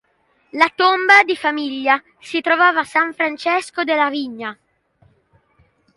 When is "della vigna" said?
3.83-4.57